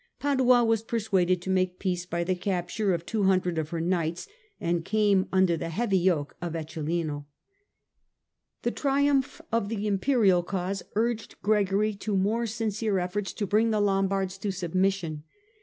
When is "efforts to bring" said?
12.97-13.69